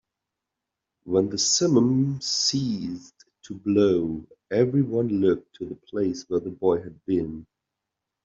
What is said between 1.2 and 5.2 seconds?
the simum ceased to blow, everyone